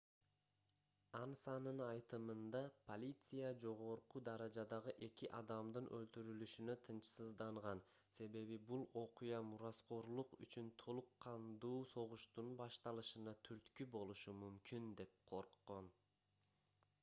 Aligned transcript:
ансанын 1.17 1.81
айтымында 1.87 2.61
полиция 2.87 3.51
жогорку 3.65 4.21
даражадагы 4.29 4.95
эки 5.07 5.29
адамдын 5.41 5.89
өлтүрүлүшүнө 5.97 6.77
тынчсызданган 6.87 7.83
себеби 8.15 8.59
бул 8.71 8.87
окуя 9.03 9.43
мураскорлук 9.51 10.35
үчүн 10.47 10.73
толук 10.85 11.13
кандуу 11.27 11.77
согуштун 11.93 12.53
башталышына 12.63 13.37
түрткү 13.51 13.91
болушу 13.99 14.35
мүмкүн 14.41 14.91
деп 15.03 15.23
корккон 15.35 15.95